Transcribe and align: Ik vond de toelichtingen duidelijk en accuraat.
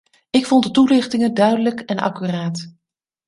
Ik 0.29 0.45
vond 0.45 0.63
de 0.63 0.71
toelichtingen 0.71 1.33
duidelijk 1.33 1.79
en 1.79 1.99
accuraat. 1.99 2.73